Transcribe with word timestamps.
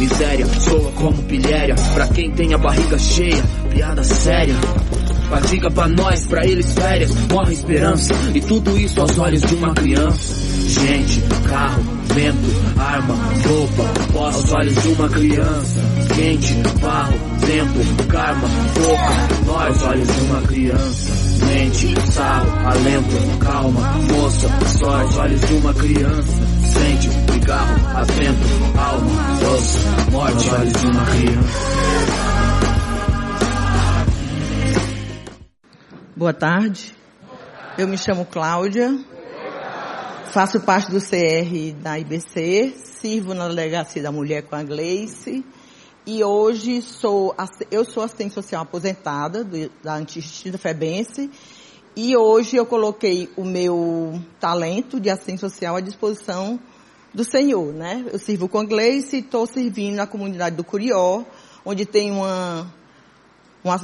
Miséria, 0.00 0.46
soa 0.46 0.90
como 0.92 1.22
pilhéria. 1.24 1.74
Pra 1.92 2.06
quem 2.08 2.30
tem 2.30 2.54
a 2.54 2.58
barriga 2.58 2.98
cheia, 2.98 3.42
piada 3.70 4.02
séria. 4.02 4.54
Fadiga 5.28 5.70
pra 5.70 5.86
nós, 5.88 6.24
pra 6.24 6.46
eles 6.46 6.72
férias, 6.72 7.12
morre 7.30 7.52
esperança. 7.52 8.14
E 8.34 8.40
tudo 8.40 8.78
isso 8.78 8.98
aos 8.98 9.18
olhos 9.18 9.42
de 9.42 9.54
uma 9.56 9.74
criança. 9.74 10.34
Gente, 10.66 11.20
carro, 11.46 11.82
vento, 12.14 12.80
arma, 12.80 13.14
roupa, 13.46 14.24
aos 14.24 14.52
olhos 14.52 14.82
de 14.82 14.88
uma 14.88 15.08
criança. 15.10 15.80
Quente, 16.14 16.54
barro, 16.80 17.14
tempo, 17.46 18.04
karma, 18.08 18.48
boca, 18.74 19.44
nós, 19.46 19.66
aos 19.68 19.82
olhos 19.82 20.08
de 20.08 20.20
uma 20.22 20.40
criança. 20.42 21.10
Mente, 21.46 21.94
sarro, 22.12 22.50
alento, 22.66 23.38
calma, 23.38 23.80
moça, 24.12 24.48
olhos 24.82 25.40
de 25.40 25.54
uma 25.54 25.74
criança. 25.74 26.32
Sente, 26.72 27.08
cigarro, 27.32 27.98
atento, 27.98 28.78
alma, 28.78 29.40
doce, 29.40 29.78
morte, 30.10 30.50
olhos 30.50 30.72
de 30.72 30.86
uma 30.86 31.06
criança. 31.06 31.60
Boa 36.16 36.32
tarde. 36.32 36.94
Eu 37.76 37.88
me 37.88 37.98
chamo 37.98 38.24
Cláudia. 38.24 38.98
Faço 40.32 40.60
parte 40.60 40.90
do 40.90 41.00
CR 41.00 41.74
da 41.82 41.98
IBC, 41.98 42.74
sirvo 42.76 43.34
na 43.34 43.48
Delegacia 43.48 44.02
da 44.02 44.12
Mulher 44.12 44.42
com 44.44 44.54
a 44.54 44.62
Gleice 44.62 45.44
e 46.06 46.24
hoje 46.24 46.80
sou, 46.82 47.34
eu 47.70 47.84
sou 47.84 48.02
assistente 48.02 48.32
social 48.32 48.62
aposentada 48.62 49.44
do, 49.44 49.70
da 49.82 49.94
Antijustiça 49.94 50.56
Febense 50.56 51.30
e 51.96 52.16
hoje 52.16 52.56
eu 52.56 52.64
coloquei 52.64 53.30
o 53.36 53.44
meu 53.44 54.20
talento 54.38 55.00
de 55.00 55.10
assistente 55.10 55.40
social 55.40 55.76
à 55.76 55.80
disposição 55.80 56.58
do 57.12 57.24
Senhor, 57.24 57.72
né? 57.72 58.04
Eu 58.12 58.18
sirvo 58.18 58.48
com 58.48 58.64
Gleice 58.64 59.16
e 59.16 59.20
estou 59.20 59.46
servindo 59.46 59.96
na 59.96 60.06
comunidade 60.06 60.56
do 60.56 60.64
Curió, 60.64 61.24
onde 61.64 61.84
tem 61.84 62.12
uma, 62.12 62.72
uma 63.64 63.80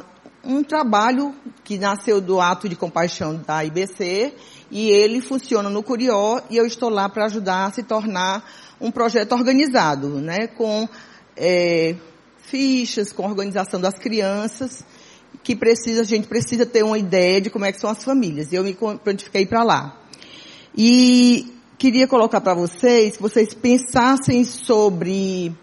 um 0.46 0.62
trabalho 0.62 1.34
que 1.64 1.76
nasceu 1.76 2.20
do 2.20 2.40
ato 2.40 2.68
de 2.68 2.76
compaixão 2.76 3.42
da 3.44 3.64
IBC 3.64 4.32
e 4.70 4.88
ele 4.90 5.20
funciona 5.20 5.68
no 5.68 5.82
Curió 5.82 6.40
e 6.48 6.56
eu 6.56 6.64
estou 6.64 6.88
lá 6.88 7.08
para 7.08 7.26
ajudar 7.26 7.66
a 7.66 7.72
se 7.72 7.82
tornar 7.82 8.48
um 8.80 8.90
projeto 8.90 9.32
organizado, 9.32 10.08
né, 10.20 10.46
com 10.46 10.88
é, 11.36 11.96
fichas, 12.44 13.12
com 13.12 13.24
organização 13.26 13.80
das 13.80 13.98
crianças, 13.98 14.84
que 15.46 15.54
precisa, 15.54 16.00
a 16.00 16.04
gente 16.04 16.26
precisa 16.26 16.66
ter 16.66 16.82
uma 16.82 16.98
ideia 16.98 17.40
de 17.40 17.50
como 17.50 17.64
é 17.64 17.70
que 17.70 17.80
são 17.80 17.88
as 17.88 18.02
famílias. 18.02 18.52
Eu 18.52 18.64
me 18.64 18.74
prontifiquei 18.74 19.46
para 19.46 19.62
lá. 19.62 19.96
E 20.76 21.54
queria 21.78 22.08
colocar 22.08 22.40
para 22.40 22.52
vocês, 22.52 23.14
que 23.14 23.22
vocês 23.22 23.54
pensassem 23.54 24.44
sobre 24.44 25.54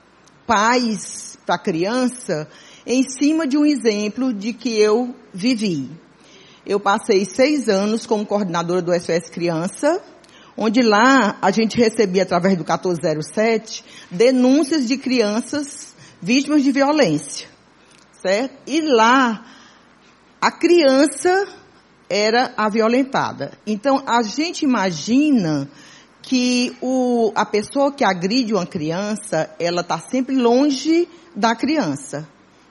pais 0.48 1.38
para 1.45 1.58
criança, 1.58 2.48
em 2.88 3.03
cima 3.03 3.45
de 3.45 3.58
um 3.58 3.66
exemplo 3.66 4.34
de 4.34 4.53
que 4.53 4.70
eu 4.70 5.14
vivi. 5.34 5.92
Eu 6.66 6.80
passei 6.80 7.25
seis 7.25 7.68
anos 7.68 8.06
como 8.06 8.25
coordenadora 8.25 8.81
do 8.81 8.94
SOS 8.94 9.30
Criança, 9.30 10.02
onde 10.56 10.81
lá 10.81 11.38
a 11.42 11.52
gente 11.52 11.75
recebia, 11.75 12.23
através 12.23 12.56
do 12.56 12.64
1407, 12.64 13.84
denúncias 14.09 14.88
de 14.88 14.95
crianças 14.95 15.94
vítimas 16.22 16.64
de 16.64 16.72
violência, 16.72 17.50
certo? 18.22 18.56
E 18.66 18.80
lá, 18.80 19.45
a 20.44 20.52
criança 20.52 21.48
era 22.10 22.54
a 22.58 22.68
violentada. 22.68 23.54
Então, 23.66 24.04
a 24.06 24.22
gente 24.22 24.66
imagina 24.66 25.70
que 26.22 26.76
o, 26.82 27.32
a 27.34 27.46
pessoa 27.46 27.94
que 27.94 28.04
agride 28.04 28.54
uma 28.54 28.66
criança, 28.66 29.50
ela 29.58 29.80
está 29.80 29.98
sempre 29.98 30.36
longe 30.36 31.08
da 31.34 31.56
criança. 31.56 32.28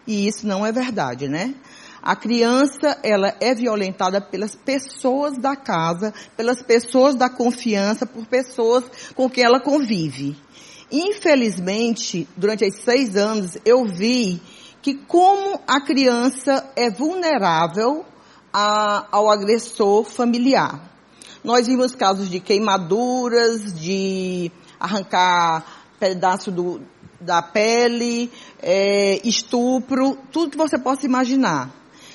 E 0.06 0.28
isso 0.28 0.46
não 0.46 0.66
é 0.66 0.70
verdade, 0.70 1.28
né? 1.28 1.54
A 2.02 2.14
criança, 2.14 2.98
ela 3.02 3.34
é 3.40 3.54
violentada 3.54 4.20
pelas 4.20 4.54
pessoas 4.54 5.38
da 5.38 5.56
casa, 5.56 6.12
pelas 6.36 6.62
pessoas 6.62 7.14
da 7.14 7.30
confiança, 7.30 8.04
por 8.04 8.26
pessoas 8.26 8.84
com 9.14 9.30
quem 9.30 9.44
ela 9.44 9.60
convive. 9.60 10.36
Infelizmente, 10.90 12.28
durante 12.36 12.66
esses 12.66 12.84
seis 12.84 13.16
anos, 13.16 13.56
eu 13.64 13.86
vi 13.86 14.42
que 14.82 14.94
como 14.94 15.60
a 15.66 15.80
criança 15.80 16.68
é 16.74 16.90
vulnerável 16.90 18.04
a, 18.52 19.06
ao 19.12 19.30
agressor 19.30 20.04
familiar. 20.04 20.90
Nós 21.42 21.68
vimos 21.68 21.94
casos 21.94 22.28
de 22.28 22.40
queimaduras, 22.40 23.72
de 23.72 24.50
arrancar 24.78 25.64
pedaço 25.98 26.50
do, 26.50 26.80
da 27.20 27.40
pele, 27.40 28.30
é, 28.60 29.20
estupro, 29.24 30.18
tudo 30.32 30.50
que 30.50 30.56
você 30.56 30.76
possa 30.76 31.06
imaginar. 31.06 31.70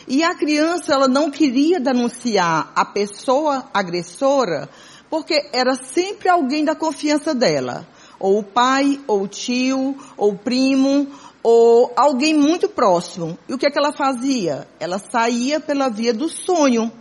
E 0.07 0.23
a 0.23 0.35
criança, 0.35 0.93
ela 0.93 1.07
não 1.07 1.31
queria 1.31 1.79
denunciar 1.79 2.71
a 2.75 2.85
pessoa 2.85 3.69
agressora, 3.73 4.69
porque 5.09 5.49
era 5.53 5.75
sempre 5.75 6.29
alguém 6.29 6.63
da 6.63 6.75
confiança 6.75 7.33
dela. 7.33 7.87
Ou 8.19 8.39
o 8.39 8.43
pai, 8.43 8.99
ou 9.05 9.23
o 9.23 9.27
tio, 9.27 9.95
ou 10.15 10.31
o 10.31 10.37
primo, 10.37 11.07
ou 11.49 11.93
alguém 11.95 12.33
muito 12.33 12.67
próximo. 12.67 13.39
E 13.47 13.53
o 13.53 13.57
que 13.57 13.65
é 13.65 13.71
que 13.71 13.79
ela 13.79 13.93
fazia? 13.93 14.67
Ela 14.81 14.99
saía 14.99 15.61
pela 15.61 15.87
via 15.87 16.13
do 16.13 16.27
sonho. 16.27 16.91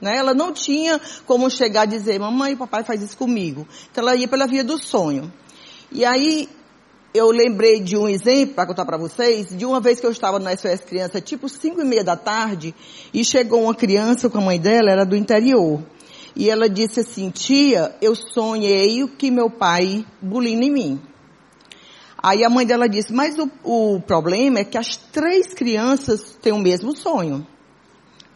Né? 0.00 0.16
Ela 0.16 0.34
não 0.34 0.52
tinha 0.52 1.00
como 1.24 1.48
chegar 1.48 1.86
e 1.86 1.90
dizer, 1.90 2.18
mamãe, 2.18 2.56
papai 2.56 2.82
faz 2.82 3.00
isso 3.00 3.16
comigo. 3.16 3.64
Então 3.92 4.02
ela 4.02 4.16
ia 4.16 4.26
pela 4.26 4.48
via 4.48 4.64
do 4.64 4.76
sonho. 4.76 5.32
E 5.92 6.04
aí 6.04 6.48
eu 7.14 7.30
lembrei 7.30 7.78
de 7.78 7.96
um 7.96 8.08
exemplo 8.08 8.56
para 8.56 8.66
contar 8.66 8.84
para 8.84 8.96
vocês, 8.96 9.56
de 9.56 9.64
uma 9.64 9.80
vez 9.80 10.00
que 10.00 10.06
eu 10.06 10.10
estava 10.10 10.40
no 10.40 10.50
SOS 10.50 10.80
Criança, 10.80 11.20
tipo 11.20 11.48
cinco 11.48 11.80
e 11.80 11.84
meia 11.84 12.02
da 12.02 12.16
tarde, 12.16 12.74
e 13.14 13.24
chegou 13.24 13.62
uma 13.62 13.74
criança 13.74 14.28
com 14.28 14.38
a 14.38 14.40
mãe 14.40 14.58
dela, 14.58 14.90
era 14.90 15.06
do 15.06 15.14
interior. 15.14 15.80
E 16.34 16.50
ela 16.50 16.68
disse 16.68 16.98
assim, 16.98 17.30
tia, 17.30 17.94
eu 18.02 18.16
sonhei 18.16 19.06
que 19.16 19.30
meu 19.30 19.48
pai 19.48 20.04
bulina 20.20 20.64
em 20.64 20.72
mim. 20.72 21.13
Aí 22.24 22.42
a 22.42 22.48
mãe 22.48 22.64
dela 22.64 22.88
disse, 22.88 23.12
mas 23.12 23.36
o, 23.38 23.50
o 23.62 24.00
problema 24.00 24.60
é 24.60 24.64
que 24.64 24.78
as 24.78 24.96
três 24.96 25.52
crianças 25.52 26.38
têm 26.40 26.52
o 26.52 26.58
mesmo 26.58 26.96
sonho. 26.96 27.46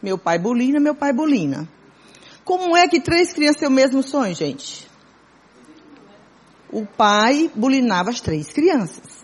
Meu 0.03 0.17
pai 0.17 0.37
bulina, 0.37 0.79
meu 0.79 0.93
pai 0.93 1.11
bulina. 1.11 1.67
Como 2.45 2.77
é 2.77 2.87
que 2.87 2.99
três 2.99 3.33
crianças 3.33 3.61
têm 3.61 3.67
o 3.67 3.71
mesmo 3.71 4.03
sonho, 4.03 4.35
gente? 4.35 4.89
o 6.71 6.85
pai 6.85 7.49
bulinava 7.55 8.09
as 8.09 8.21
três 8.21 8.51
crianças. 8.51 9.19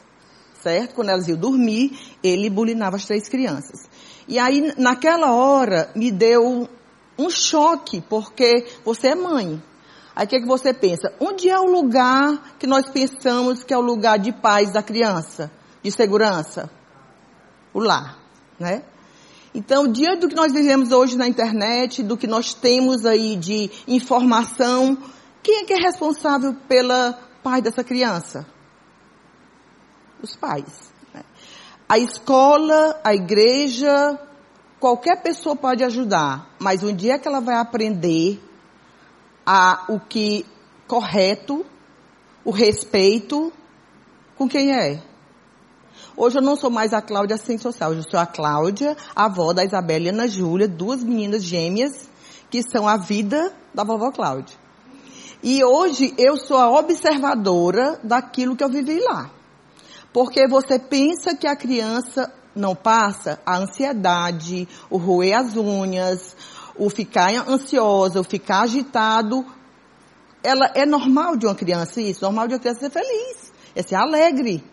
Certo? 0.61 0.95
Quando 0.95 1.09
elas 1.09 1.27
iam 1.27 1.37
dormir, 1.37 1.97
ele 2.23 2.49
bulinava 2.49 2.95
as 2.95 3.05
três 3.05 3.29
crianças. 3.29 3.87
E 4.27 4.39
aí, 4.39 4.73
naquela 4.77 5.31
hora, 5.31 5.91
me 5.95 6.11
deu 6.11 6.67
um 7.17 7.29
choque, 7.29 8.01
porque 8.09 8.65
você 8.83 9.09
é 9.09 9.15
mãe. 9.15 9.61
Aí 10.15 10.25
o 10.25 10.29
que, 10.29 10.37
é 10.37 10.39
que 10.39 10.47
você 10.47 10.73
pensa? 10.73 11.13
Onde 11.19 11.49
é 11.49 11.59
o 11.59 11.65
lugar 11.65 12.55
que 12.57 12.65
nós 12.65 12.89
pensamos 12.89 13.63
que 13.63 13.73
é 13.73 13.77
o 13.77 13.81
lugar 13.81 14.17
de 14.17 14.31
paz 14.31 14.71
da 14.71 14.81
criança, 14.81 15.51
de 15.83 15.91
segurança? 15.91 16.71
O 17.73 17.79
lar, 17.79 18.17
né? 18.57 18.83
Então, 19.53 19.87
diante 19.87 20.21
do 20.21 20.27
que 20.29 20.35
nós 20.35 20.53
vivemos 20.53 20.91
hoje 20.91 21.17
na 21.17 21.27
internet, 21.27 22.01
do 22.01 22.17
que 22.17 22.27
nós 22.27 22.53
temos 22.53 23.05
aí 23.05 23.35
de 23.35 23.69
informação, 23.87 24.97
quem 25.43 25.61
é 25.61 25.63
que 25.65 25.73
é 25.73 25.77
responsável 25.77 26.53
pela 26.67 27.17
pai 27.43 27.61
dessa 27.61 27.83
criança? 27.83 28.45
Os 30.21 30.35
pais. 30.35 30.91
Né? 31.13 31.23
A 31.87 31.97
escola, 31.97 32.99
a 33.03 33.13
igreja, 33.13 34.19
qualquer 34.79 35.21
pessoa 35.21 35.55
pode 35.55 35.83
ajudar, 35.83 36.49
mas 36.59 36.83
um 36.83 36.93
dia 36.93 37.17
que 37.17 37.27
ela 37.27 37.39
vai 37.39 37.55
aprender 37.55 38.41
a 39.45 39.85
o 39.89 39.99
que 39.99 40.45
correto, 40.87 41.65
o 42.43 42.51
respeito 42.51 43.51
com 44.37 44.47
quem 44.47 44.73
é. 44.73 45.01
Hoje 46.17 46.37
eu 46.37 46.41
não 46.41 46.55
sou 46.55 46.69
mais 46.69 46.93
a 46.93 47.01
Cláudia 47.01 47.35
assistente 47.35 47.61
social, 47.61 47.93
eu 47.93 48.03
sou 48.03 48.19
a 48.19 48.25
Cláudia, 48.25 48.95
avó 49.15 49.53
da 49.53 49.63
Isabela 49.63 50.05
e 50.05 50.09
Ana 50.09 50.27
Júlia, 50.27 50.67
duas 50.67 51.03
meninas 51.03 51.43
gêmeas 51.43 52.09
que 52.49 52.61
são 52.63 52.87
a 52.87 52.97
vida 52.97 53.53
da 53.73 53.83
vovó 53.83 54.11
Cláudia. 54.11 54.57
E 55.43 55.63
hoje 55.63 56.13
eu 56.17 56.37
sou 56.37 56.57
a 56.57 56.71
observadora 56.71 57.99
daquilo 58.03 58.55
que 58.55 58.63
eu 58.63 58.69
vivi 58.69 58.99
lá. 58.99 59.29
Porque 60.11 60.47
você 60.47 60.79
pensa 60.79 61.35
que 61.35 61.45
a 61.45 61.55
criança 61.55 62.33
não 62.55 62.73
passa 62.73 63.39
a 63.45 63.57
ansiedade, 63.57 64.67
o 64.89 64.97
roer 64.97 65.37
as 65.37 65.57
unhas, 65.57 66.35
o 66.77 66.89
ficar 66.89 67.31
ansiosa, 67.47 68.19
o 68.19 68.23
ficar 68.23 68.61
agitado. 68.61 69.45
Ela 70.43 70.71
é 70.75 70.85
normal 70.85 71.35
de 71.35 71.45
uma 71.45 71.55
criança 71.55 72.01
isso, 72.01 72.23
normal 72.23 72.47
de 72.47 72.53
uma 72.53 72.59
criança 72.59 72.81
ser 72.81 72.91
feliz, 72.91 73.51
é 73.75 73.81
ser 73.81 73.95
alegre, 73.95 74.63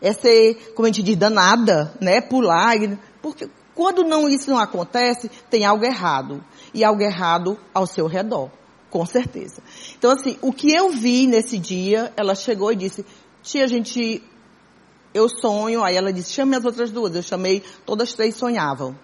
é 0.00 0.12
ser, 0.12 0.72
como 0.74 0.86
a 0.86 0.88
gente 0.88 1.02
diz, 1.02 1.16
danada, 1.16 1.94
né? 2.00 2.20
Pular, 2.20 2.76
porque 3.20 3.50
quando 3.74 4.04
não 4.04 4.28
isso 4.28 4.50
não 4.50 4.58
acontece, 4.58 5.30
tem 5.50 5.64
algo 5.64 5.84
errado 5.84 6.42
e 6.72 6.82
algo 6.82 7.02
errado 7.02 7.58
ao 7.74 7.86
seu 7.86 8.06
redor. 8.06 8.50
Com 8.90 9.04
certeza. 9.04 9.62
Então, 9.98 10.10
assim, 10.10 10.38
o 10.40 10.50
que 10.50 10.72
eu 10.72 10.88
vi 10.90 11.26
nesse 11.26 11.58
dia, 11.58 12.10
ela 12.16 12.34
chegou 12.34 12.72
e 12.72 12.76
disse, 12.76 13.04
tia, 13.42 13.64
a 13.64 13.68
gente 13.68 14.22
eu 15.12 15.28
sonho, 15.28 15.82
aí 15.82 15.96
ela 15.96 16.12
disse, 16.12 16.32
chame 16.32 16.56
as 16.56 16.64
outras 16.64 16.90
duas. 16.90 17.14
Eu 17.14 17.22
chamei, 17.22 17.62
todas 17.84 18.14
três 18.14 18.36
sonhavam. 18.36 18.96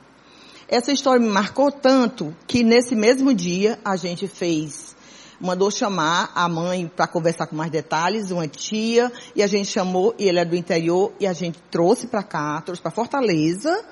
Essa 0.69 0.93
história 0.93 1.21
me 1.21 1.31
marcou 1.31 1.71
tanto 1.71 2.35
que 2.47 2.63
nesse 2.63 2.95
mesmo 2.95 3.35
dia 3.35 3.79
a 3.85 3.97
gente 3.97 4.27
fez, 4.27 4.97
mandou 5.41 5.71
chamar 5.71 6.33
a 6.35 6.49
mãe 6.49 6.91
para 6.95 7.07
conversar 7.07 7.47
com 7.47 7.57
mais 7.57 7.71
detalhes, 7.71 8.31
uma 8.31 8.49
tia, 8.49 9.13
e 9.37 9.43
a 9.43 9.47
gente 9.47 9.69
chamou, 9.69 10.15
e 10.19 10.27
ele 10.27 10.39
é 10.39 10.45
do 10.45 10.57
interior, 10.57 11.13
e 11.21 11.27
a 11.27 11.33
gente 11.33 11.59
trouxe 11.71 12.07
para 12.07 12.23
cá, 12.23 12.61
trouxe 12.63 12.81
para 12.81 12.91
Fortaleza, 12.91 13.85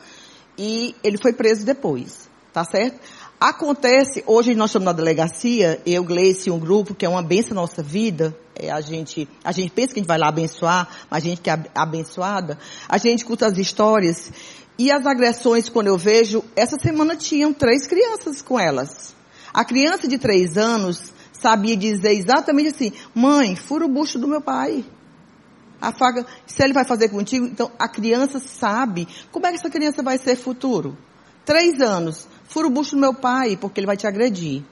e 0.56 0.94
ele 1.04 1.18
foi 1.18 1.32
preso 1.32 1.64
depois, 1.64 2.28
tá 2.52 2.64
certo? 2.64 2.98
Acontece, 3.44 4.22
hoje 4.24 4.54
nós 4.54 4.70
estamos 4.70 4.86
na 4.86 4.92
delegacia, 4.92 5.82
eu, 5.84 6.04
Gleice, 6.04 6.48
um 6.48 6.60
grupo 6.60 6.94
que 6.94 7.04
é 7.04 7.08
uma 7.08 7.20
benção 7.20 7.56
na 7.56 7.62
nossa 7.62 7.82
vida, 7.82 8.38
é, 8.54 8.70
a 8.70 8.80
gente, 8.80 9.28
a 9.42 9.50
gente 9.50 9.72
pensa 9.72 9.88
que 9.88 9.98
a 9.98 10.00
gente 10.00 10.06
vai 10.06 10.16
lá 10.16 10.28
abençoar, 10.28 10.88
mas 11.10 11.24
a 11.24 11.26
gente 11.26 11.40
que 11.40 11.50
é 11.50 11.60
abençoada, 11.74 12.56
a 12.88 12.98
gente 12.98 13.18
escuta 13.18 13.48
as 13.48 13.58
histórias, 13.58 14.30
e 14.78 14.92
as 14.92 15.04
agressões, 15.04 15.68
quando 15.68 15.88
eu 15.88 15.98
vejo, 15.98 16.44
essa 16.54 16.78
semana 16.78 17.16
tinham 17.16 17.52
três 17.52 17.84
crianças 17.88 18.40
com 18.40 18.60
elas. 18.60 19.12
A 19.52 19.64
criança 19.64 20.06
de 20.06 20.18
três 20.18 20.56
anos 20.56 21.12
sabia 21.32 21.76
dizer 21.76 22.12
exatamente 22.12 22.68
assim, 22.68 22.92
mãe, 23.12 23.56
fura 23.56 23.84
o 23.84 23.88
bucho 23.88 24.20
do 24.20 24.28
meu 24.28 24.40
pai. 24.40 24.84
A 25.80 25.90
faca, 25.90 26.24
se 26.46 26.62
ele 26.62 26.72
vai 26.72 26.84
fazer 26.84 27.08
contigo, 27.08 27.44
então 27.46 27.72
a 27.76 27.88
criança 27.88 28.38
sabe 28.38 29.08
como 29.32 29.48
é 29.48 29.50
que 29.50 29.56
essa 29.56 29.68
criança 29.68 30.00
vai 30.00 30.16
ser 30.16 30.36
futuro. 30.36 30.96
Três 31.44 31.80
anos. 31.80 32.28
Fura 32.52 32.66
o 32.66 32.70
bucho 32.70 32.94
do 32.94 33.00
meu 33.00 33.14
pai, 33.14 33.56
porque 33.56 33.80
ele 33.80 33.86
vai 33.86 33.96
te 33.96 34.06
agredir. 34.06 34.62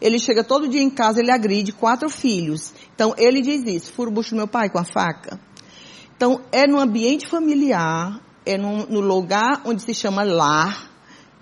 Ele 0.00 0.20
chega 0.20 0.44
todo 0.44 0.68
dia 0.68 0.80
em 0.80 0.88
casa, 0.88 1.18
ele 1.18 1.32
agride 1.32 1.72
quatro 1.72 2.08
filhos. 2.08 2.72
Então, 2.94 3.12
ele 3.18 3.42
diz 3.42 3.64
isso, 3.64 3.92
fura 3.92 4.08
o 4.08 4.12
bucho 4.12 4.30
do 4.30 4.36
meu 4.36 4.46
pai 4.46 4.70
com 4.70 4.78
a 4.78 4.84
faca. 4.84 5.40
Então, 6.16 6.42
é 6.52 6.64
no 6.64 6.78
ambiente 6.78 7.26
familiar, 7.26 8.20
é 8.46 8.56
no, 8.56 8.86
no 8.86 9.00
lugar 9.00 9.62
onde 9.64 9.82
se 9.82 9.92
chama 9.92 10.22
lar, 10.22 10.88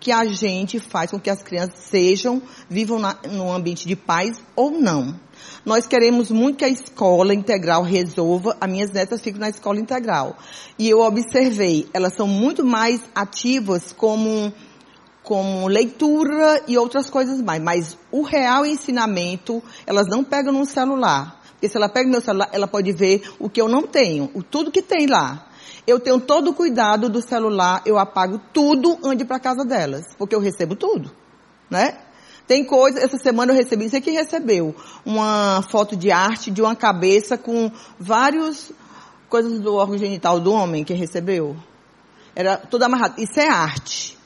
que 0.01 0.11
a 0.11 0.25
gente 0.25 0.81
faz 0.81 1.11
com 1.11 1.21
que 1.21 1.29
as 1.29 1.43
crianças 1.43 1.79
sejam, 1.91 2.41
vivam 2.71 2.99
na, 2.99 3.15
no 3.31 3.53
ambiente 3.53 3.87
de 3.87 3.95
paz 3.95 4.43
ou 4.57 4.71
não. 4.71 5.15
Nós 5.63 5.87
queremos 5.87 6.31
muito 6.31 6.57
que 6.57 6.65
a 6.65 6.71
escola 6.71 7.35
integral 7.35 7.83
resolva, 7.83 8.57
as 8.59 8.71
minhas 8.71 8.91
netas 8.91 9.21
ficam 9.21 9.41
na 9.41 9.51
escola 9.51 9.79
integral. 9.79 10.39
E 10.79 10.89
eu 10.89 11.01
observei, 11.01 11.87
elas 11.93 12.15
são 12.15 12.27
muito 12.27 12.65
mais 12.65 13.03
ativas 13.15 13.93
como 13.93 14.51
como 15.23 15.69
leitura 15.69 16.63
e 16.67 16.77
outras 16.77 17.09
coisas 17.09 17.41
mais. 17.41 17.63
Mas 17.63 17.99
o 18.11 18.23
real 18.23 18.67
ensinamento, 18.67 19.63
elas 19.87 20.07
não 20.09 20.25
pegam 20.25 20.53
no 20.53 20.67
celular. 20.67 21.41
Porque 21.53 21.69
se 21.69 21.77
ela 21.77 21.89
pega 21.89 22.11
meu 22.11 22.21
celular, 22.21 22.49
ela 22.53 22.67
pode 22.67 22.93
ver 22.93 23.23
o 23.39 23.49
que 23.49 23.61
eu 23.61 23.69
não 23.69 23.83
tenho, 23.83 24.31
o 24.35 24.43
tudo 24.43 24.71
que 24.71 24.83
tem 24.83 25.07
lá. 25.07 25.47
Eu 25.87 26.01
tenho 26.01 26.21
todo 26.21 26.51
o 26.51 26.55
cuidado 26.55 27.09
do 27.09 27.21
celular, 27.21 27.83
eu 27.87 27.99
apago 27.99 28.41
tudo 28.53 28.99
antes 29.05 29.27
para 29.27 29.39
casa 29.39 29.65
delas, 29.65 30.07
porque 30.17 30.35
eu 30.35 30.41
recebo 30.41 30.77
tudo, 30.77 31.11
né? 31.71 31.99
Tem 32.47 32.65
coisa, 32.65 33.01
essa 33.01 33.17
semana 33.19 33.53
eu 33.53 33.57
recebi, 33.57 33.89
você 33.89 34.01
que 34.01 34.11
recebeu, 34.11 34.75
uma 35.05 35.63
foto 35.63 35.97
de 35.97 36.11
arte 36.11 36.51
de 36.51 36.61
uma 36.61 36.75
cabeça 36.75 37.39
com 37.39 37.71
vários 37.99 38.73
coisas 39.29 39.61
do 39.61 39.75
órgão 39.75 39.97
genital 39.97 40.39
do 40.39 40.53
homem 40.53 40.85
que 40.85 40.93
recebeu. 40.93 41.57
Era 42.35 42.57
tudo 42.57 42.83
amarrado. 42.83 43.21
Isso 43.21 43.39
é 43.39 43.49
arte. 43.49 44.19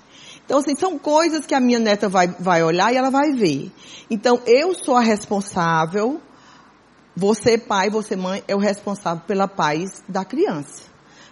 Então, 0.47 0.59
assim, 0.59 0.77
são 0.77 0.97
coisas 0.97 1.45
que 1.45 1.55
a 1.55 1.61
minha 1.61 1.81
neta 1.81 2.09
vai, 2.09 2.29
vai 2.29 2.63
olhar 2.63 2.93
e 2.95 2.97
ela 2.97 3.11
vai 3.11 3.33
ver. 3.33 3.73
Então, 4.09 4.41
eu 4.47 4.73
sou 4.75 4.95
a 4.95 5.01
responsável, 5.01 6.21
você 7.17 7.59
pai, 7.59 7.91
você 7.91 8.15
mãe, 8.15 8.45
é 8.47 8.55
o 8.55 8.59
responsável 8.59 9.25
pela 9.27 9.49
paz 9.49 10.05
da 10.09 10.25
criança. 10.25 10.85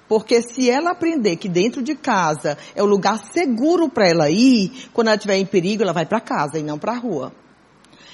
Porque 0.09 0.43
se 0.43 0.69
ela 0.69 0.91
aprender 0.91 1.37
que 1.37 1.49
dentro 1.49 1.81
de 1.81 1.95
casa 1.95 2.59
é 2.75 2.83
o 2.83 2.87
lugar 2.87 3.19
seguro 3.33 3.89
para 3.89 4.09
ela 4.09 4.29
ir, 4.29 4.89
quando 4.93 5.07
ela 5.07 5.17
estiver 5.17 5.37
em 5.37 5.47
perigo, 5.47 5.85
ela 5.85 5.93
vai 5.93 6.05
para 6.05 6.21
casa 6.21 6.59
e 6.59 6.63
não 6.63 6.77
para 6.77 6.93
a 6.93 6.99
rua. 6.99 7.33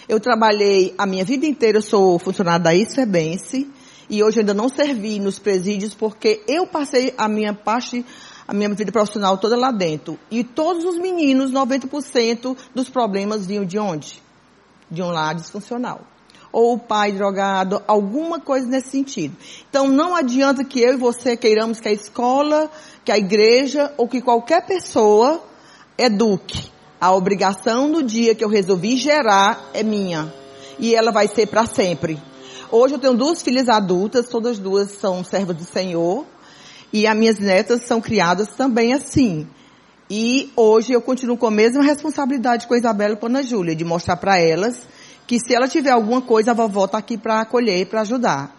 Eu 0.07 0.21
trabalhei 0.21 0.95
a 0.99 1.07
minha 1.07 1.25
vida 1.25 1.47
inteira, 1.47 1.79
eu 1.79 1.83
sou 1.83 2.19
funcionária 2.19 2.63
da 2.63 2.75
ICEBENSE, 2.75 3.71
e 4.11 4.23
hoje 4.23 4.41
ainda 4.41 4.53
não 4.53 4.69
servi 4.69 5.21
nos 5.21 5.39
presídios 5.39 5.95
porque 5.95 6.43
eu 6.49 6.67
passei 6.67 7.15
a 7.17 7.29
minha 7.29 7.55
parte 7.55 8.05
a 8.51 8.53
minha 8.53 8.69
vida 8.71 8.91
profissional 8.91 9.39
toda 9.39 9.57
lá 9.57 9.71
dentro. 9.71 10.19
E 10.29 10.43
todos 10.43 10.85
os 10.85 10.99
meninos, 10.99 11.53
90% 11.53 12.57
dos 12.75 12.89
problemas 12.89 13.47
vinham 13.47 13.65
de 13.65 13.79
onde? 13.79 14.21
De 14.91 15.01
um 15.01 15.09
lar 15.09 15.37
disfuncional. 15.37 16.01
Ou 16.51 16.75
o 16.75 16.79
pai 16.81 17.13
drogado, 17.13 17.81
alguma 17.87 18.41
coisa 18.41 18.67
nesse 18.67 18.91
sentido. 18.91 19.37
Então 19.69 19.87
não 19.87 20.17
adianta 20.17 20.65
que 20.65 20.81
eu 20.81 20.95
e 20.95 20.97
você 20.97 21.37
queiramos 21.37 21.79
que 21.79 21.87
a 21.87 21.93
escola, 21.93 22.69
que 23.05 23.13
a 23.13 23.19
igreja 23.19 23.95
ou 23.97 24.09
que 24.09 24.21
qualquer 24.21 24.67
pessoa 24.67 25.41
eduque. 25.97 26.73
A 27.01 27.15
obrigação 27.15 27.89
do 27.89 28.03
dia 28.03 28.35
que 28.35 28.43
eu 28.43 28.49
resolvi 28.49 28.97
gerar 28.97 29.71
é 29.73 29.85
minha. 29.85 30.35
E 30.77 30.93
ela 30.93 31.13
vai 31.13 31.29
ser 31.29 31.47
para 31.47 31.67
sempre. 31.67 32.21
Hoje 32.69 32.95
eu 32.95 32.99
tenho 32.99 33.17
duas 33.17 33.43
filhas 33.43 33.69
adultas, 33.69 34.29
todas 34.29 34.59
duas 34.59 34.91
são 34.91 35.23
servas 35.23 35.57
do 35.57 35.65
Senhor. 35.65 36.27
E 36.93 37.07
as 37.07 37.17
minhas 37.17 37.39
netas 37.39 37.87
são 37.87 38.01
criadas 38.01 38.49
também 38.49 38.93
assim. 38.93 39.47
E 40.09 40.53
hoje 40.57 40.93
eu 40.93 41.01
continuo 41.01 41.37
com 41.37 41.47
a 41.47 41.51
mesma 41.51 41.83
responsabilidade 41.83 42.67
com 42.67 42.75
a 42.75 42.79
Isabela 42.79 43.15
e 43.15 43.17
com 43.17 43.27
a 43.27 43.29
Ana 43.29 43.43
Júlia, 43.43 43.77
de 43.77 43.85
mostrar 43.85 44.17
para 44.17 44.39
elas 44.39 44.89
que 45.27 45.39
se 45.39 45.55
ela 45.55 45.69
tiver 45.69 45.91
alguma 45.91 46.21
coisa, 46.21 46.51
a 46.51 46.55
vovó 46.55 46.87
está 46.87 46.99
aqui 46.99 47.17
para 47.17 47.41
acolher, 47.41 47.87
para 47.87 48.01
ajudar. 48.01 48.57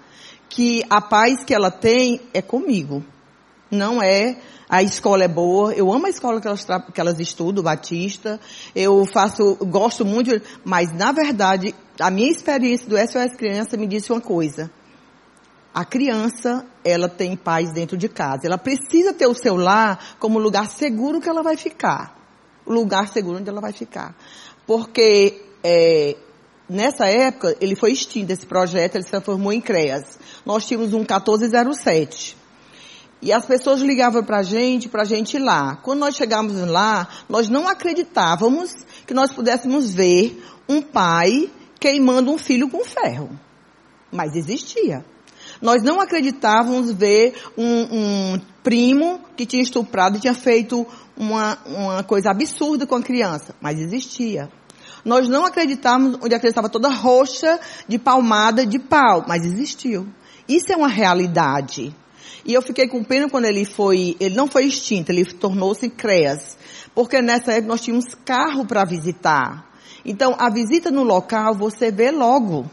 Que 0.48 0.84
a 0.90 1.02
paz 1.02 1.44
que 1.44 1.54
ela 1.54 1.70
tem 1.70 2.22
é 2.34 2.42
comigo. 2.42 3.04
Não 3.70 4.02
é 4.02 4.38
a 4.72 4.82
escola 4.82 5.26
é 5.26 5.28
boa, 5.28 5.74
eu 5.74 5.92
amo 5.92 6.06
a 6.06 6.10
escola 6.10 6.40
que 6.40 6.48
elas, 6.48 6.66
que 6.94 7.02
elas 7.02 7.20
estudam, 7.20 7.62
Batista, 7.62 8.40
eu 8.74 9.06
faço, 9.06 9.58
gosto 9.66 10.06
muito, 10.06 10.42
mas 10.64 10.94
na 10.94 11.12
verdade, 11.12 11.76
a 12.00 12.10
minha 12.10 12.32
experiência 12.32 12.88
do 12.88 12.98
SOS 12.98 13.36
Criança 13.36 13.76
me 13.76 13.86
disse 13.86 14.14
uma 14.14 14.22
coisa, 14.22 14.72
a 15.74 15.86
criança, 15.86 16.66
ela 16.84 17.08
tem 17.08 17.36
paz 17.36 17.72
dentro 17.72 17.96
de 17.96 18.10
casa. 18.10 18.42
Ela 18.46 18.58
precisa 18.58 19.14
ter 19.14 19.28
o 19.28 19.34
seu 19.34 19.56
lar 19.56 20.18
como 20.20 20.38
lugar 20.38 20.68
seguro 20.68 21.22
que 21.22 21.30
ela 21.30 21.42
vai 21.42 21.56
ficar. 21.56 22.18
O 22.66 22.74
lugar 22.74 23.08
seguro 23.08 23.40
onde 23.40 23.50
ela 23.50 23.62
vai 23.62 23.72
ficar. 23.72 24.16
Porque 24.68 25.42
é, 25.64 26.18
nessa 26.68 27.08
época, 27.08 27.56
ele 27.62 27.76
foi 27.76 27.92
extinto, 27.92 28.32
esse 28.32 28.46
projeto, 28.46 28.96
ele 28.96 29.04
se 29.04 29.12
transformou 29.12 29.54
em 29.54 29.62
CREAS. 29.62 30.20
Nós 30.46 30.66
tínhamos 30.66 30.94
um 30.94 31.00
1407. 31.00 32.38
E 33.22 33.32
as 33.32 33.46
pessoas 33.46 33.82
ligavam 33.82 34.24
para 34.24 34.40
a 34.40 34.44
gente, 34.44 34.90
para 34.90 35.04
a 35.04 35.06
gente 35.06 35.38
ir 35.38 35.40
lá. 35.40 35.76
Quando 35.78 36.00
nós 36.00 36.16
chegávamos 36.16 36.56
lá, 36.68 37.08
nós 37.30 37.48
não 37.48 37.68
acreditávamos 37.68 38.74
que 39.06 39.14
nós 39.14 39.32
pudéssemos 39.32 39.94
ver 39.94 40.44
um 40.68 40.82
pai 40.82 41.50
queimando 41.80 42.32
um 42.32 42.38
filho 42.38 42.68
com 42.68 42.84
ferro. 42.84 43.30
Mas 44.12 44.36
existia. 44.36 45.06
Nós 45.62 45.84
não 45.84 46.02
acreditávamos 46.02 46.92
ver 46.92 47.36
um, 47.58 48.34
um 48.34 48.42
primo 48.64 49.20
que 49.36 49.46
tinha 49.46 49.62
estuprado 49.62 50.18
e 50.18 50.22
tinha 50.22 50.34
feito 50.34 50.86
uma, 51.16 51.58
uma 51.66 52.04
coisa 52.04 52.32
absurda 52.32 52.88
com 52.88 52.96
a 52.96 53.02
criança, 53.02 53.56
mas 53.62 53.80
existia. 53.80 54.50
Nós 55.04 55.28
não 55.28 55.46
acreditávamos 55.46 56.16
onde 56.22 56.36
a 56.36 56.40
criança 56.40 56.60
estava 56.60 56.70
toda 56.70 56.90
roxa, 56.90 57.60
de 57.88 57.98
palmada, 57.98 58.66
de 58.66 58.80
pau, 58.80 59.26
mas 59.28 59.46
existiu. 59.46 60.08
Isso 60.48 60.72
é 60.72 60.76
uma 60.76 60.88
realidade. 60.88 61.96
E 62.44 62.54
eu 62.54 62.62
fiquei 62.62 62.88
com 62.88 63.04
pena 63.04 63.30
quando 63.30 63.46
ele 63.46 63.66
foi, 63.66 64.16
ele 64.20 64.36
não 64.36 64.48
foi 64.48 64.66
extinto, 64.66 65.12
ele 65.12 65.26
tornou-se 65.26 65.88
CREAS. 65.90 66.58
Porque 66.94 67.22
nessa 67.22 67.54
época 67.54 67.68
nós 67.68 67.82
tínhamos 67.82 68.16
carro 68.26 68.66
para 68.66 68.84
visitar. 68.84 69.70
Então, 70.04 70.36
a 70.38 70.50
visita 70.50 70.90
no 70.90 71.04
local 71.04 71.56
você 71.56 71.92
vê 71.92 72.10
logo. 72.10 72.70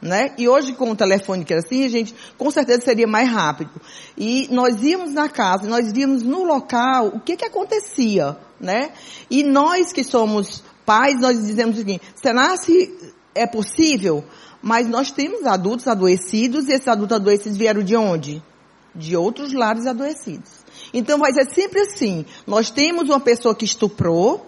Né? 0.00 0.32
E 0.38 0.48
hoje 0.48 0.74
com 0.74 0.92
o 0.92 0.96
telefone 0.96 1.44
que 1.44 1.52
era 1.52 1.60
assim, 1.60 1.84
a 1.84 1.88
gente 1.88 2.14
com 2.36 2.48
certeza 2.52 2.82
seria 2.82 3.06
mais 3.06 3.28
rápido. 3.28 3.70
E 4.16 4.46
nós 4.50 4.80
íamos 4.82 5.12
na 5.12 5.28
casa, 5.28 5.68
nós 5.68 5.90
víamos 5.90 6.22
no 6.22 6.44
local 6.44 7.08
o 7.08 7.20
que 7.20 7.36
que 7.36 7.44
acontecia, 7.44 8.36
né? 8.60 8.92
E 9.28 9.42
nós 9.42 9.92
que 9.92 10.04
somos 10.04 10.62
pais, 10.86 11.20
nós 11.20 11.36
dizemos 11.44 11.74
o 11.74 11.78
seguinte, 11.78 12.02
será 12.14 12.56
se 12.56 12.96
é 13.34 13.46
possível? 13.46 14.24
Mas 14.62 14.88
nós 14.88 15.10
temos 15.10 15.46
adultos 15.46 15.86
adoecidos 15.86 16.68
e 16.68 16.72
esses 16.72 16.88
adultos 16.88 17.16
adoecidos 17.16 17.58
vieram 17.58 17.82
de 17.82 17.96
onde? 17.96 18.42
De 18.94 19.16
outros 19.16 19.52
lares 19.52 19.86
adoecidos. 19.86 20.50
Então 20.92 21.18
vai 21.18 21.32
ser 21.32 21.48
sempre 21.52 21.80
assim. 21.80 22.24
Nós 22.46 22.70
temos 22.70 23.08
uma 23.08 23.20
pessoa 23.20 23.54
que 23.54 23.64
estuprou, 23.64 24.47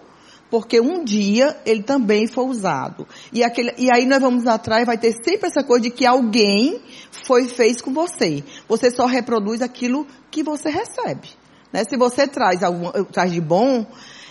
porque 0.50 0.80
um 0.80 1.04
dia 1.04 1.56
ele 1.64 1.82
também 1.82 2.26
foi 2.26 2.44
usado. 2.44 3.06
E, 3.32 3.44
aquele, 3.44 3.72
e 3.78 3.88
aí 3.94 4.04
nós 4.04 4.20
vamos 4.20 4.46
atrás, 4.46 4.84
vai 4.84 4.98
ter 4.98 5.12
sempre 5.24 5.48
essa 5.48 5.62
coisa 5.62 5.84
de 5.84 5.90
que 5.90 6.04
alguém 6.04 6.82
foi 7.24 7.46
fez 7.46 7.80
com 7.80 7.92
você. 7.92 8.42
Você 8.68 8.90
só 8.90 9.06
reproduz 9.06 9.62
aquilo 9.62 10.06
que 10.30 10.42
você 10.42 10.68
recebe. 10.68 11.28
Né? 11.72 11.84
Se 11.84 11.96
você 11.96 12.26
traz 12.26 12.62
algum, 12.62 12.90
traz 13.04 13.32
de 13.32 13.40
bom, 13.40 13.86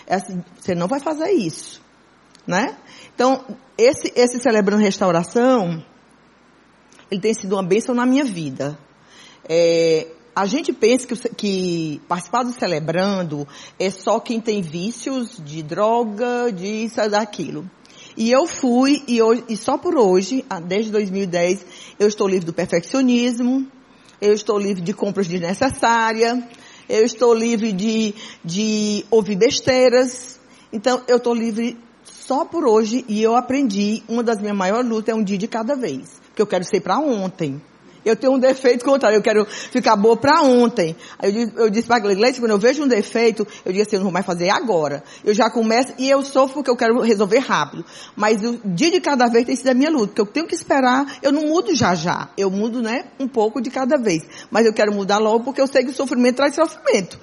é 0.06 0.16
assim, 0.16 0.44
você 0.58 0.74
não 0.74 0.86
vai 0.86 1.00
fazer 1.00 1.30
isso. 1.30 1.80
Né? 2.46 2.76
Então, 3.14 3.44
esse, 3.78 4.12
esse 4.14 4.40
celebrando 4.40 4.82
restauração, 4.82 5.82
ele 7.10 7.20
tem 7.20 7.32
sido 7.32 7.54
uma 7.54 7.62
bênção 7.62 7.94
na 7.94 8.04
minha 8.04 8.24
vida. 8.24 8.78
É, 9.48 10.06
a 10.40 10.46
gente 10.46 10.72
pensa 10.72 11.06
que, 11.06 11.14
que, 11.34 12.00
participar 12.08 12.44
do 12.44 12.52
Celebrando 12.52 13.46
é 13.78 13.90
só 13.90 14.18
quem 14.18 14.40
tem 14.40 14.62
vícios 14.62 15.36
de 15.44 15.62
droga, 15.62 16.50
disso, 16.50 16.96
daquilo. 17.10 17.70
E 18.16 18.32
eu 18.32 18.46
fui, 18.46 19.02
e, 19.06 19.20
hoje, 19.20 19.44
e 19.50 19.56
só 19.56 19.76
por 19.76 19.98
hoje, 19.98 20.42
desde 20.66 20.90
2010, 20.92 21.66
eu 21.98 22.08
estou 22.08 22.26
livre 22.26 22.46
do 22.46 22.54
perfeccionismo, 22.54 23.66
eu 24.18 24.32
estou 24.32 24.58
livre 24.58 24.82
de 24.82 24.94
compras 24.94 25.28
desnecessárias, 25.28 26.42
eu 26.88 27.04
estou 27.04 27.34
livre 27.34 27.70
de, 27.70 28.14
de 28.42 29.04
ouvir 29.10 29.36
besteiras. 29.36 30.40
Então, 30.72 31.02
eu 31.06 31.18
estou 31.18 31.34
livre 31.34 31.78
só 32.02 32.46
por 32.46 32.66
hoje 32.66 33.04
e 33.06 33.22
eu 33.22 33.36
aprendi, 33.36 34.02
uma 34.08 34.22
das 34.22 34.40
minhas 34.40 34.56
maiores 34.56 34.88
lutas 34.88 35.14
é 35.14 35.14
um 35.14 35.22
dia 35.22 35.36
de 35.36 35.46
cada 35.46 35.76
vez. 35.76 36.18
Que 36.34 36.40
eu 36.40 36.46
quero 36.46 36.64
ser 36.64 36.80
para 36.80 36.98
ontem. 36.98 37.60
Eu 38.04 38.16
tenho 38.16 38.32
um 38.32 38.38
defeito 38.38 38.84
contrário, 38.84 39.16
eu 39.16 39.22
quero 39.22 39.44
ficar 39.46 39.96
boa 39.96 40.16
para 40.16 40.42
ontem. 40.42 40.96
Aí 41.18 41.42
eu, 41.42 41.64
eu 41.64 41.70
disse 41.70 41.86
para 41.86 41.96
a 41.96 42.00
Gleice, 42.00 42.40
quando 42.40 42.52
eu 42.52 42.58
vejo 42.58 42.82
um 42.82 42.88
defeito, 42.88 43.46
eu 43.64 43.72
digo 43.72 43.82
assim, 43.82 43.96
eu 43.96 44.00
não 44.00 44.04
vou 44.04 44.12
mais 44.12 44.26
fazer 44.26 44.50
agora. 44.50 45.02
Eu 45.24 45.34
já 45.34 45.50
começo, 45.50 45.92
e 45.98 46.08
eu 46.08 46.22
sofro 46.24 46.54
porque 46.54 46.70
eu 46.70 46.76
quero 46.76 47.00
resolver 47.00 47.38
rápido. 47.38 47.84
Mas 48.16 48.42
o 48.44 48.58
dia 48.64 48.90
de 48.90 49.00
cada 49.00 49.26
vez 49.26 49.44
tem 49.44 49.56
sido 49.56 49.68
a 49.68 49.74
minha 49.74 49.90
luta, 49.90 50.08
porque 50.08 50.20
eu 50.20 50.26
tenho 50.26 50.46
que 50.46 50.54
esperar, 50.54 51.18
eu 51.22 51.32
não 51.32 51.42
mudo 51.42 51.74
já 51.74 51.94
já. 51.94 52.28
Eu 52.36 52.50
mudo, 52.50 52.80
né, 52.82 53.04
um 53.18 53.28
pouco 53.28 53.60
de 53.60 53.70
cada 53.70 53.96
vez. 53.96 54.26
Mas 54.50 54.66
eu 54.66 54.72
quero 54.72 54.92
mudar 54.92 55.18
logo 55.18 55.44
porque 55.44 55.60
eu 55.60 55.66
sei 55.66 55.84
que 55.84 55.90
o 55.90 55.94
sofrimento 55.94 56.36
traz 56.36 56.54
sofrimento. 56.54 57.18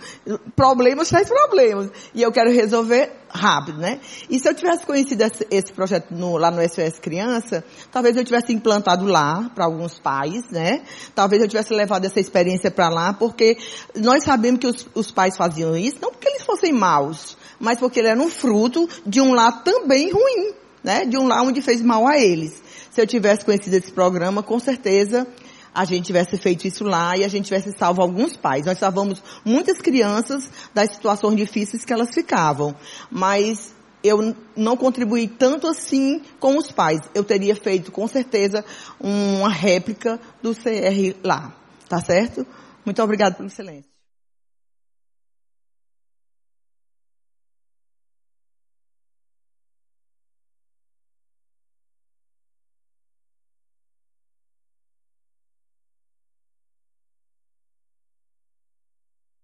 Problemas 0.56 1.10
traz 1.10 1.28
problemas. 1.28 1.90
E 2.14 2.22
eu 2.22 2.32
quero 2.32 2.52
resolver 2.52 3.12
rápido, 3.30 3.80
né? 3.80 4.00
E 4.30 4.40
se 4.40 4.48
eu 4.48 4.54
tivesse 4.54 4.86
conhecido 4.86 5.24
esse, 5.50 5.74
projeto 5.74 6.12
no, 6.12 6.38
lá 6.38 6.52
no 6.52 6.62
SOS 6.62 7.00
Criança, 7.00 7.64
talvez 7.92 8.16
eu 8.16 8.24
tivesse 8.24 8.54
implantado 8.54 9.06
lá 9.06 9.50
para 9.54 9.66
alguns 9.66 10.00
pais, 10.00 10.50
né? 10.50 10.84
Talvez 11.14 11.42
eu 11.42 11.48
tivesse 11.48 11.74
levado 11.74 12.06
essa 12.06 12.20
experiência 12.20 12.72
para 12.72 12.90
lá, 12.90 13.14
porque 13.14 13.58
nós 13.96 14.24
sabemos 14.24 14.60
que 14.60 14.68
os, 14.68 14.88
os 14.94 15.12
pais 15.12 15.36
faziam 15.36 15.76
isso, 15.76 15.98
não 16.02 16.12
porque 16.12 16.28
eles 16.28 16.44
fossem 16.44 16.74
maus, 16.74 17.38
mas 17.60 17.80
porque 17.80 18.00
ele 18.00 18.10
era 18.10 18.20
um 18.20 18.30
fruto 18.30 18.88
de 19.06 19.22
um 19.22 19.34
lar 19.34 19.64
também 19.64 20.12
ruim, 20.12 20.54
né? 20.84 21.06
De 21.06 21.18
um 21.18 21.28
lar 21.28 21.44
onde 21.44 21.62
fez 21.62 21.82
mal 21.82 22.08
a 22.08 22.18
eles. 22.18 22.62
Se 22.92 23.02
eu 23.02 23.08
tivesse 23.08 23.46
conhecido 23.46 23.76
esse 23.76 23.92
programa, 23.92 24.42
com 24.42 24.60
certeza 24.60 25.28
a 25.78 25.86
gente 25.86 26.06
tivesse 26.06 26.36
feito 26.38 26.66
isso 26.66 26.84
lá 26.84 27.16
e 27.16 27.24
a 27.24 27.28
gente 27.28 27.46
tivesse 27.46 27.72
salvo 27.78 28.02
alguns 28.02 28.36
pais. 28.36 28.66
Nós 28.66 28.80
salvamos 28.80 29.22
muitas 29.46 29.78
crianças 29.78 30.50
das 30.74 30.96
situações 30.96 31.36
difíceis 31.36 31.86
que 31.86 31.94
elas 31.94 32.12
ficavam. 32.16 32.76
Mas 33.12 33.76
eu 34.04 34.36
não 34.56 34.76
contribuí 34.76 35.28
tanto 35.28 35.68
assim 35.68 36.24
com 36.40 36.58
os 36.58 36.72
pais. 36.72 37.02
Eu 37.14 37.24
teria 37.24 37.56
feito, 37.56 37.92
com 37.92 38.08
certeza, 38.08 38.66
uma 39.00 39.50
réplica 39.50 40.20
do 40.42 40.56
CR 40.56 41.16
lá. 41.24 41.56
Tá 41.88 42.02
certo? 42.02 42.44
Muito 42.84 43.04
obrigada 43.04 43.36
pelo 43.36 43.50
silêncio. 43.50 43.97